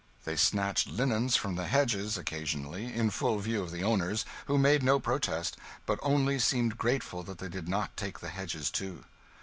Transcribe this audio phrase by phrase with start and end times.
[0.25, 4.81] They snatched linen from the hedges, occasionally in full view of the owners, who made
[4.81, 9.03] no protest, but only seemed grateful that they did not take the hedges, too.